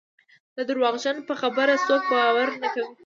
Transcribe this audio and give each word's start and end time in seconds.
د 0.57 0.59
درواغجن 0.67 1.17
په 1.27 1.33
خبره 1.41 1.73
څوک 1.87 2.03
باور 2.11 2.47
نه 2.61 2.67
کوي. 2.73 2.93